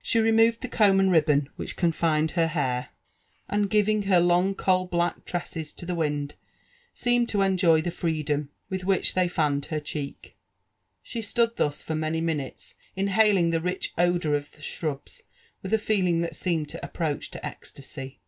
She 0.00 0.18
removed 0.20 0.62
the 0.62 0.68
comb 0.68 0.98
and 1.00 1.12
ribbon 1.12 1.50
which 1.56 1.76
confined 1.76 2.30
her 2.30 2.46
hair, 2.46 2.88
and 3.46 3.68
giving 3.68 4.04
her 4.04 4.16
im 4.16 4.26
LIFE 4.26 4.34
AND 4.38 4.50
ADVENTURES 4.52 4.62
OP 4.66 4.68
long 4.70 4.88
ooal 4.88 4.88
Uack 5.20 5.24
tresses 5.26 5.72
to 5.74 5.84
the 5.84 5.92
wjtd, 5.94 6.32
seemed 6.94 7.28
to 7.28 7.38
enjofy 7.42 7.84
the 7.84 7.90
freedom.wilh 7.90 8.84
which 8.86 9.12
Ihey 9.14 9.30
fanned 9.30 9.66
her 9.66 9.78
cheek. 9.80 10.38
Ishe 11.04 11.22
stood 11.24 11.56
thus 11.56 11.82
for 11.82 11.94
many 11.94 12.22
minutes 12.22 12.74
io 12.96 13.08
haling 13.08 13.50
the 13.50 13.60
rich 13.60 13.92
odour 13.98 14.34
of 14.34 14.50
the 14.52 14.62
shrubs 14.62 15.24
with 15.62 15.74
a 15.74 15.76
leeliDg 15.76 16.22
that 16.22 16.36
seemed 16.36 16.70
to 16.70 16.82
ap 16.82 16.94
proach 16.94 17.28
to 17.28 17.44
ecstasy. 17.46 18.20